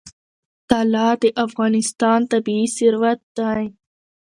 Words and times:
طلا 0.69 1.07
د 1.21 1.23
افغانستان 1.45 2.19
طبعي 2.31 2.65
ثروت 2.77 3.21
دی. 3.37 3.63